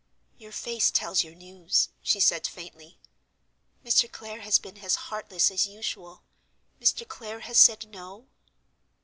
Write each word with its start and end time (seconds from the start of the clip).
"Your 0.39 0.51
face 0.51 0.89
tells 0.89 1.23
your 1.23 1.35
news," 1.35 1.89
she 2.01 2.19
said 2.19 2.47
faintly. 2.47 2.97
"Mr. 3.85 4.11
Clare 4.11 4.39
has 4.41 4.57
been 4.57 4.79
as 4.79 4.95
heartless 4.95 5.51
as 5.51 5.67
usual—Mr. 5.67 7.07
Clare 7.07 7.41
has 7.41 7.59
said 7.59 7.87
No?" 7.87 8.25